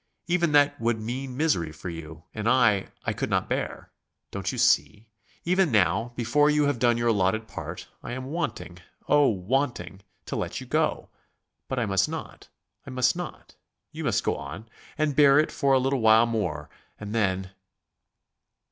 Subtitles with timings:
[0.25, 3.91] Even that would mean misery for you and I I could not bear.
[4.31, 5.05] Don't you see?
[5.45, 10.35] Even now, before you have done your allotted part, I am wanting oh, wanting to
[10.35, 11.09] let you go....
[11.67, 12.47] But I must not;
[12.83, 13.53] I must not.
[13.91, 14.67] You must go on...
[14.97, 16.67] and bear it for a little while more
[16.99, 17.51] and then...."